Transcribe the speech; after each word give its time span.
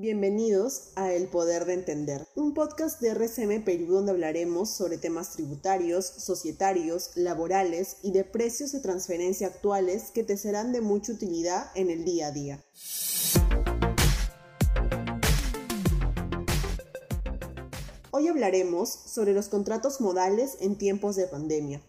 Bienvenidos 0.00 0.92
a 0.96 1.12
El 1.12 1.28
Poder 1.28 1.66
de 1.66 1.74
Entender, 1.74 2.26
un 2.34 2.54
podcast 2.54 3.02
de 3.02 3.10
RCM 3.10 3.62
Perú 3.66 3.92
donde 3.92 4.12
hablaremos 4.12 4.70
sobre 4.70 4.96
temas 4.96 5.32
tributarios, 5.32 6.06
societarios, 6.06 7.10
laborales 7.16 7.98
y 8.02 8.10
de 8.12 8.24
precios 8.24 8.72
de 8.72 8.80
transferencia 8.80 9.48
actuales 9.48 10.10
que 10.10 10.24
te 10.24 10.38
serán 10.38 10.72
de 10.72 10.80
mucha 10.80 11.12
utilidad 11.12 11.70
en 11.74 11.90
el 11.90 12.06
día 12.06 12.28
a 12.28 12.32
día. 12.32 12.64
Hoy 18.10 18.28
hablaremos 18.28 18.88
sobre 18.88 19.34
los 19.34 19.50
contratos 19.50 20.00
modales 20.00 20.56
en 20.60 20.78
tiempos 20.78 21.16
de 21.16 21.26
pandemia. 21.26 21.82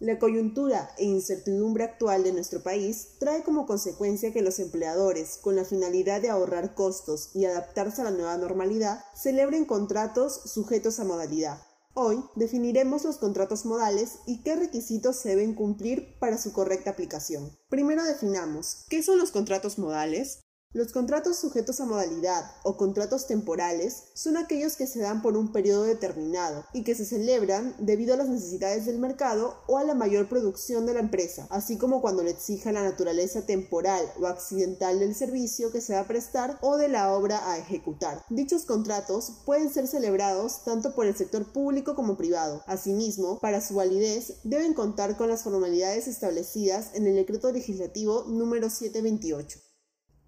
La 0.00 0.18
coyuntura 0.18 0.90
e 0.98 1.04
incertidumbre 1.04 1.84
actual 1.84 2.24
de 2.24 2.32
nuestro 2.32 2.62
país 2.62 3.10
trae 3.20 3.44
como 3.44 3.64
consecuencia 3.64 4.32
que 4.32 4.42
los 4.42 4.58
empleadores, 4.58 5.38
con 5.40 5.54
la 5.54 5.64
finalidad 5.64 6.20
de 6.20 6.30
ahorrar 6.30 6.74
costos 6.74 7.30
y 7.32 7.44
adaptarse 7.44 8.00
a 8.00 8.04
la 8.04 8.10
nueva 8.10 8.36
normalidad, 8.36 9.04
celebren 9.14 9.64
contratos 9.64 10.42
sujetos 10.46 10.98
a 10.98 11.04
modalidad. 11.04 11.62
Hoy 11.96 12.24
definiremos 12.34 13.04
los 13.04 13.18
contratos 13.18 13.64
modales 13.64 14.18
y 14.26 14.42
qué 14.42 14.56
requisitos 14.56 15.14
se 15.14 15.28
deben 15.28 15.54
cumplir 15.54 16.18
para 16.18 16.38
su 16.38 16.52
correcta 16.52 16.90
aplicación. 16.90 17.56
Primero 17.68 18.02
definamos 18.02 18.84
qué 18.88 19.00
son 19.00 19.18
los 19.18 19.30
contratos 19.30 19.78
modales, 19.78 20.40
los 20.74 20.90
contratos 20.90 21.36
sujetos 21.36 21.80
a 21.80 21.84
modalidad 21.84 22.50
o 22.64 22.76
contratos 22.76 23.28
temporales 23.28 24.06
son 24.12 24.36
aquellos 24.36 24.74
que 24.74 24.88
se 24.88 24.98
dan 24.98 25.22
por 25.22 25.36
un 25.36 25.52
periodo 25.52 25.84
determinado 25.84 26.64
y 26.72 26.82
que 26.82 26.96
se 26.96 27.04
celebran 27.04 27.76
debido 27.78 28.12
a 28.12 28.16
las 28.16 28.28
necesidades 28.28 28.84
del 28.84 28.98
mercado 28.98 29.54
o 29.68 29.78
a 29.78 29.84
la 29.84 29.94
mayor 29.94 30.28
producción 30.28 30.84
de 30.84 30.94
la 30.94 30.98
empresa, 30.98 31.46
así 31.50 31.78
como 31.78 32.00
cuando 32.00 32.24
le 32.24 32.32
exija 32.32 32.72
la 32.72 32.82
naturaleza 32.82 33.46
temporal 33.46 34.04
o 34.20 34.26
accidental 34.26 34.98
del 34.98 35.14
servicio 35.14 35.70
que 35.70 35.80
se 35.80 35.94
va 35.94 36.00
a 36.00 36.08
prestar 36.08 36.58
o 36.60 36.76
de 36.76 36.88
la 36.88 37.14
obra 37.14 37.52
a 37.52 37.56
ejecutar. 37.56 38.24
Dichos 38.28 38.64
contratos 38.64 39.30
pueden 39.46 39.72
ser 39.72 39.86
celebrados 39.86 40.64
tanto 40.64 40.96
por 40.96 41.06
el 41.06 41.14
sector 41.14 41.52
público 41.52 41.94
como 41.94 42.16
privado. 42.16 42.64
Asimismo, 42.66 43.38
para 43.38 43.60
su 43.60 43.76
validez 43.76 44.40
deben 44.42 44.74
contar 44.74 45.16
con 45.16 45.28
las 45.28 45.44
formalidades 45.44 46.08
establecidas 46.08 46.94
en 46.94 47.06
el 47.06 47.14
decreto 47.14 47.52
legislativo 47.52 48.24
número 48.24 48.70
728. 48.70 49.73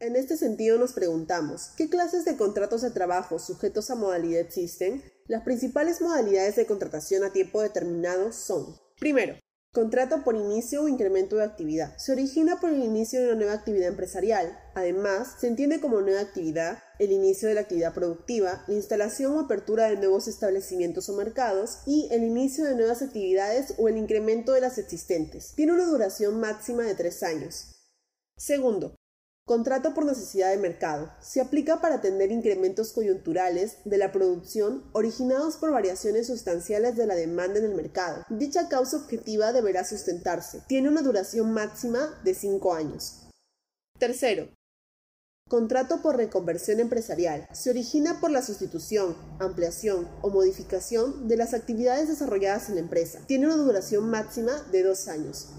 En 0.00 0.16
este 0.16 0.36
sentido 0.36 0.78
nos 0.78 0.92
preguntamos, 0.92 1.70
¿qué 1.76 1.88
clases 1.88 2.24
de 2.24 2.36
contratos 2.36 2.82
de 2.82 2.90
trabajo 2.90 3.38
sujetos 3.38 3.90
a 3.90 3.94
modalidad 3.94 4.40
existen? 4.40 5.02
Las 5.26 5.42
principales 5.42 6.00
modalidades 6.00 6.56
de 6.56 6.66
contratación 6.66 7.24
a 7.24 7.32
tiempo 7.32 7.62
determinado 7.62 8.32
son, 8.32 8.76
primero, 8.98 9.36
Contrato 9.74 10.22
por 10.22 10.36
inicio 10.36 10.84
o 10.84 10.88
incremento 10.88 11.34
de 11.34 11.42
actividad. 11.42 11.98
Se 11.98 12.12
origina 12.12 12.60
por 12.60 12.70
el 12.70 12.80
inicio 12.80 13.20
de 13.20 13.26
una 13.26 13.34
nueva 13.34 13.54
actividad 13.54 13.88
empresarial. 13.88 14.56
Además, 14.76 15.34
se 15.40 15.48
entiende 15.48 15.80
como 15.80 16.00
nueva 16.00 16.20
actividad 16.20 16.78
el 17.00 17.10
inicio 17.10 17.48
de 17.48 17.56
la 17.56 17.62
actividad 17.62 17.92
productiva, 17.92 18.62
la 18.68 18.74
instalación 18.74 19.32
o 19.32 19.40
apertura 19.40 19.90
de 19.90 19.96
nuevos 19.96 20.28
establecimientos 20.28 21.08
o 21.08 21.16
mercados 21.16 21.80
y 21.86 22.06
el 22.12 22.22
inicio 22.22 22.64
de 22.64 22.76
nuevas 22.76 23.02
actividades 23.02 23.74
o 23.76 23.88
el 23.88 23.96
incremento 23.96 24.52
de 24.52 24.60
las 24.60 24.78
existentes. 24.78 25.54
Tiene 25.56 25.72
una 25.72 25.86
duración 25.86 26.38
máxima 26.38 26.84
de 26.84 26.94
tres 26.94 27.24
años. 27.24 27.74
Segundo, 28.36 28.94
Contrato 29.46 29.92
por 29.92 30.06
necesidad 30.06 30.50
de 30.50 30.56
mercado. 30.56 31.12
Se 31.20 31.42
aplica 31.42 31.82
para 31.82 31.96
atender 31.96 32.32
incrementos 32.32 32.94
coyunturales 32.94 33.76
de 33.84 33.98
la 33.98 34.10
producción 34.10 34.82
originados 34.92 35.56
por 35.56 35.70
variaciones 35.70 36.28
sustanciales 36.28 36.96
de 36.96 37.06
la 37.06 37.14
demanda 37.14 37.58
en 37.58 37.66
el 37.66 37.74
mercado. 37.74 38.24
Dicha 38.30 38.70
causa 38.70 38.96
objetiva 38.96 39.52
deberá 39.52 39.84
sustentarse. 39.84 40.62
Tiene 40.66 40.88
una 40.88 41.02
duración 41.02 41.52
máxima 41.52 42.18
de 42.24 42.34
5 42.34 42.74
años. 42.74 43.20
Tercero, 43.98 44.48
Contrato 45.46 46.00
por 46.00 46.16
reconversión 46.16 46.80
empresarial. 46.80 47.46
Se 47.52 47.68
origina 47.68 48.18
por 48.18 48.30
la 48.30 48.40
sustitución, 48.40 49.14
ampliación 49.40 50.08
o 50.22 50.30
modificación 50.30 51.28
de 51.28 51.36
las 51.36 51.52
actividades 51.52 52.08
desarrolladas 52.08 52.70
en 52.70 52.76
la 52.76 52.80
empresa. 52.80 53.20
Tiene 53.26 53.46
una 53.46 53.56
duración 53.56 54.08
máxima 54.08 54.52
de 54.72 54.82
dos 54.82 55.06
años. 55.06 55.50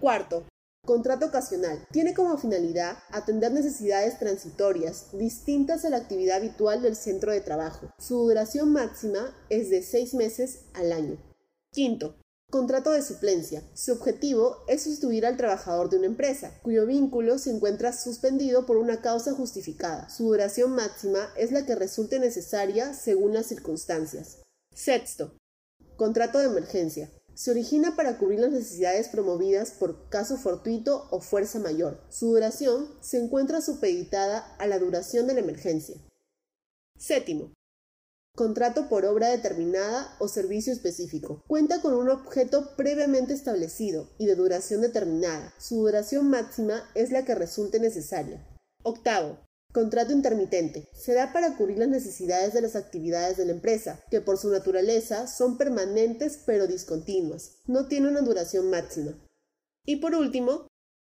Cuarto, 0.00 0.46
Contrato 0.86 1.26
ocasional. 1.26 1.84
Tiene 1.90 2.14
como 2.14 2.38
finalidad 2.38 2.96
atender 3.10 3.50
necesidades 3.50 4.20
transitorias 4.20 5.06
distintas 5.12 5.84
a 5.84 5.90
la 5.90 5.96
actividad 5.96 6.36
habitual 6.36 6.80
del 6.80 6.94
centro 6.94 7.32
de 7.32 7.40
trabajo. 7.40 7.90
Su 7.98 8.18
duración 8.18 8.72
máxima 8.72 9.36
es 9.50 9.68
de 9.68 9.82
seis 9.82 10.14
meses 10.14 10.60
al 10.74 10.92
año. 10.92 11.18
Quinto, 11.72 12.14
Contrato 12.48 12.92
de 12.92 13.02
suplencia. 13.02 13.64
Su 13.74 13.94
objetivo 13.94 14.58
es 14.68 14.84
sustituir 14.84 15.26
al 15.26 15.36
trabajador 15.36 15.90
de 15.90 15.96
una 15.96 16.06
empresa, 16.06 16.52
cuyo 16.62 16.86
vínculo 16.86 17.38
se 17.38 17.50
encuentra 17.50 17.92
suspendido 17.92 18.66
por 18.66 18.76
una 18.76 19.00
causa 19.00 19.32
justificada. 19.32 20.08
Su 20.08 20.28
duración 20.28 20.70
máxima 20.70 21.28
es 21.36 21.50
la 21.50 21.66
que 21.66 21.74
resulte 21.74 22.20
necesaria 22.20 22.94
según 22.94 23.34
las 23.34 23.46
circunstancias. 23.46 24.42
Sexto. 24.72 25.36
Contrato 25.96 26.38
de 26.38 26.46
emergencia 26.46 27.10
se 27.36 27.50
origina 27.50 27.94
para 27.94 28.16
cubrir 28.16 28.40
las 28.40 28.50
necesidades 28.50 29.08
promovidas 29.08 29.70
por 29.70 30.08
caso 30.08 30.38
fortuito 30.38 31.06
o 31.10 31.20
fuerza 31.20 31.58
mayor. 31.58 32.00
Su 32.08 32.28
duración 32.28 32.88
se 33.02 33.18
encuentra 33.18 33.60
supeditada 33.60 34.56
a 34.58 34.66
la 34.66 34.78
duración 34.78 35.26
de 35.26 35.34
la 35.34 35.40
emergencia. 35.40 35.96
Séptimo. 36.98 37.52
Contrato 38.34 38.88
por 38.88 39.04
obra 39.04 39.28
determinada 39.28 40.16
o 40.18 40.28
servicio 40.28 40.72
específico. 40.72 41.42
Cuenta 41.46 41.80
con 41.82 41.92
un 41.94 42.08
objeto 42.08 42.74
previamente 42.74 43.34
establecido 43.34 44.08
y 44.18 44.26
de 44.26 44.34
duración 44.34 44.80
determinada. 44.80 45.54
Su 45.58 45.76
duración 45.76 46.30
máxima 46.30 46.88
es 46.94 47.10
la 47.10 47.24
que 47.24 47.34
resulte 47.34 47.80
necesaria. 47.80 48.46
Octavo. 48.82 49.45
Contrato 49.76 50.10
intermitente. 50.10 50.88
Se 50.94 51.12
da 51.12 51.34
para 51.34 51.54
cubrir 51.54 51.76
las 51.76 51.88
necesidades 51.88 52.54
de 52.54 52.62
las 52.62 52.76
actividades 52.76 53.36
de 53.36 53.44
la 53.44 53.52
empresa, 53.52 54.02
que 54.10 54.22
por 54.22 54.38
su 54.38 54.48
naturaleza 54.48 55.26
son 55.26 55.58
permanentes 55.58 56.40
pero 56.46 56.66
discontinuas. 56.66 57.58
No 57.66 57.86
tiene 57.86 58.08
una 58.08 58.22
duración 58.22 58.70
máxima. 58.70 59.22
Y 59.84 59.96
por 59.96 60.14
último, 60.14 60.66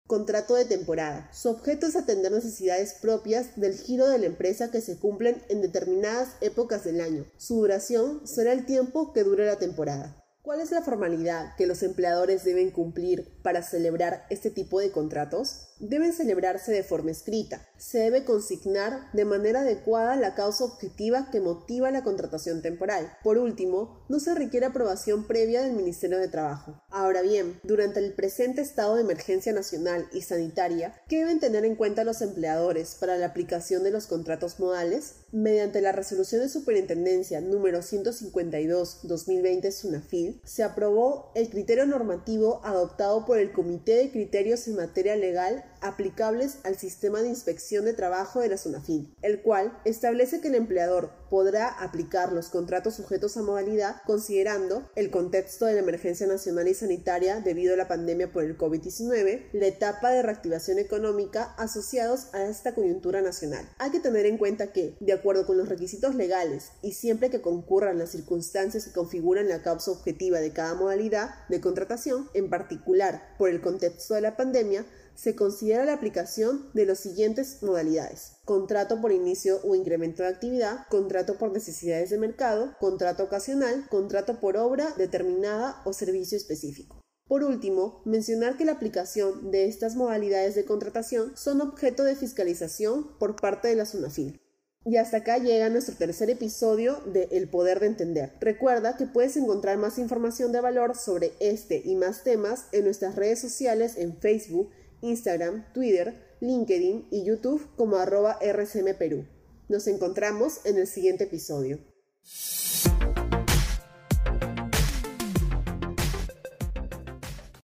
contrato 0.08 0.54
de 0.54 0.64
temporada. 0.64 1.28
Su 1.34 1.50
objeto 1.50 1.86
es 1.86 1.94
atender 1.94 2.32
necesidades 2.32 2.94
propias 3.02 3.54
del 3.60 3.76
giro 3.76 4.08
de 4.08 4.18
la 4.18 4.24
empresa 4.24 4.70
que 4.70 4.80
se 4.80 4.98
cumplen 4.98 5.42
en 5.50 5.60
determinadas 5.60 6.30
épocas 6.40 6.84
del 6.84 7.02
año. 7.02 7.26
Su 7.36 7.56
duración 7.56 8.26
será 8.26 8.54
el 8.54 8.64
tiempo 8.64 9.12
que 9.12 9.24
dure 9.24 9.44
la 9.44 9.58
temporada. 9.58 10.23
¿Cuál 10.44 10.60
es 10.60 10.72
la 10.72 10.82
formalidad 10.82 11.56
que 11.56 11.66
los 11.66 11.82
empleadores 11.82 12.44
deben 12.44 12.70
cumplir 12.70 13.32
para 13.42 13.62
celebrar 13.62 14.26
este 14.28 14.50
tipo 14.50 14.78
de 14.78 14.90
contratos? 14.90 15.68
Deben 15.78 16.12
celebrarse 16.12 16.70
de 16.70 16.84
forma 16.84 17.12
escrita. 17.12 17.66
Se 17.78 18.00
debe 18.00 18.24
consignar 18.24 19.10
de 19.14 19.24
manera 19.24 19.62
adecuada 19.62 20.16
la 20.16 20.34
causa 20.34 20.64
objetiva 20.64 21.30
que 21.32 21.40
motiva 21.40 21.90
la 21.90 22.04
contratación 22.04 22.60
temporal. 22.60 23.10
Por 23.22 23.38
último, 23.38 24.04
no 24.10 24.20
se 24.20 24.34
requiere 24.34 24.66
aprobación 24.66 25.26
previa 25.26 25.62
del 25.62 25.72
Ministerio 25.72 26.18
de 26.18 26.28
Trabajo. 26.28 26.78
Ahora 26.90 27.22
bien, 27.22 27.58
durante 27.62 28.00
el 28.00 28.12
presente 28.12 28.60
estado 28.60 28.96
de 28.96 29.00
emergencia 29.00 29.54
nacional 29.54 30.06
y 30.12 30.20
sanitaria, 30.20 30.94
¿qué 31.08 31.20
deben 31.20 31.40
tener 31.40 31.64
en 31.64 31.74
cuenta 31.74 32.04
los 32.04 32.20
empleadores 32.20 32.96
para 33.00 33.16
la 33.16 33.26
aplicación 33.26 33.82
de 33.82 33.92
los 33.92 34.06
contratos 34.06 34.60
modales? 34.60 35.14
Mediante 35.32 35.80
la 35.80 35.92
resolución 35.92 36.42
de 36.42 36.50
superintendencia 36.50 37.40
número 37.40 37.80
152-2020 37.80 39.72
SUNAFIL, 39.72 40.33
se 40.44 40.62
aprobó 40.62 41.30
el 41.34 41.48
criterio 41.48 41.86
normativo 41.86 42.60
adoptado 42.64 43.24
por 43.24 43.38
el 43.38 43.52
Comité 43.52 43.96
de 43.96 44.10
Criterios 44.10 44.66
en 44.68 44.76
Materia 44.76 45.16
Legal 45.16 45.64
aplicables 45.84 46.58
al 46.64 46.76
sistema 46.76 47.22
de 47.22 47.28
inspección 47.28 47.84
de 47.84 47.92
trabajo 47.92 48.40
de 48.40 48.48
la 48.48 48.56
SUNAFIL, 48.56 49.14
el 49.22 49.42
cual 49.42 49.78
establece 49.84 50.40
que 50.40 50.48
el 50.48 50.54
empleador 50.56 51.10
podrá 51.30 51.68
aplicar 51.68 52.32
los 52.32 52.48
contratos 52.48 52.94
sujetos 52.94 53.36
a 53.36 53.42
modalidad 53.42 54.02
considerando 54.06 54.88
el 54.94 55.10
contexto 55.10 55.66
de 55.66 55.74
la 55.74 55.80
emergencia 55.80 56.26
nacional 56.26 56.68
y 56.68 56.74
sanitaria 56.74 57.40
debido 57.40 57.74
a 57.74 57.76
la 57.76 57.88
pandemia 57.88 58.32
por 58.32 58.44
el 58.44 58.56
COVID-19, 58.56 59.50
la 59.52 59.66
etapa 59.66 60.10
de 60.10 60.22
reactivación 60.22 60.78
económica 60.78 61.54
asociados 61.58 62.28
a 62.32 62.44
esta 62.44 62.74
coyuntura 62.74 63.20
nacional. 63.20 63.68
Hay 63.78 63.90
que 63.90 64.00
tener 64.00 64.26
en 64.26 64.38
cuenta 64.38 64.72
que, 64.72 64.96
de 65.00 65.12
acuerdo 65.12 65.46
con 65.46 65.58
los 65.58 65.68
requisitos 65.68 66.14
legales 66.14 66.70
y 66.82 66.92
siempre 66.92 67.30
que 67.30 67.42
concurran 67.42 67.98
las 67.98 68.10
circunstancias 68.10 68.86
que 68.86 68.92
configuran 68.92 69.48
la 69.48 69.62
causa 69.62 69.90
objetiva 69.90 70.40
de 70.40 70.52
cada 70.52 70.74
modalidad 70.74 71.46
de 71.48 71.60
contratación, 71.60 72.30
en 72.34 72.48
particular 72.48 73.34
por 73.38 73.50
el 73.50 73.60
contexto 73.60 74.14
de 74.14 74.20
la 74.20 74.36
pandemia, 74.36 74.86
se 75.14 75.34
considera 75.34 75.84
la 75.84 75.94
aplicación 75.94 76.70
de 76.74 76.86
las 76.86 76.98
siguientes 76.98 77.62
modalidades. 77.62 78.32
Contrato 78.44 79.00
por 79.00 79.12
inicio 79.12 79.60
o 79.64 79.74
incremento 79.74 80.22
de 80.22 80.28
actividad, 80.28 80.86
contrato 80.88 81.38
por 81.38 81.52
necesidades 81.52 82.10
de 82.10 82.18
mercado, 82.18 82.74
contrato 82.80 83.24
ocasional, 83.24 83.88
contrato 83.88 84.40
por 84.40 84.56
obra 84.56 84.92
determinada 84.96 85.82
o 85.84 85.92
servicio 85.92 86.36
específico. 86.36 87.00
Por 87.26 87.42
último, 87.42 88.02
mencionar 88.04 88.58
que 88.58 88.66
la 88.66 88.72
aplicación 88.72 89.50
de 89.50 89.64
estas 89.64 89.96
modalidades 89.96 90.54
de 90.54 90.66
contratación 90.66 91.36
son 91.36 91.62
objeto 91.62 92.04
de 92.04 92.16
fiscalización 92.16 93.18
por 93.18 93.36
parte 93.36 93.68
de 93.68 93.76
la 93.76 93.86
SUNAFIL. 93.86 94.40
Y 94.86 94.98
hasta 94.98 95.18
acá 95.18 95.38
llega 95.38 95.70
nuestro 95.70 95.94
tercer 95.94 96.28
episodio 96.28 97.00
de 97.06 97.28
El 97.30 97.48
Poder 97.48 97.80
de 97.80 97.86
Entender. 97.86 98.34
Recuerda 98.40 98.98
que 98.98 99.06
puedes 99.06 99.38
encontrar 99.38 99.78
más 99.78 99.98
información 99.98 100.52
de 100.52 100.60
valor 100.60 100.94
sobre 100.94 101.32
este 101.40 101.80
y 101.82 101.96
más 101.96 102.22
temas 102.22 102.66
en 102.72 102.84
nuestras 102.84 103.16
redes 103.16 103.40
sociales 103.40 103.96
en 103.96 104.18
Facebook, 104.18 104.70
Instagram, 105.04 105.72
Twitter, 105.72 106.14
LinkedIn 106.40 107.08
y 107.10 107.24
YouTube 107.24 107.68
como 107.76 107.96
arroba 107.96 108.38
RCM 108.40 108.96
Perú. 108.98 109.26
Nos 109.68 109.86
encontramos 109.86 110.64
en 110.64 110.78
el 110.78 110.86
siguiente 110.86 111.24
episodio. 111.24 111.78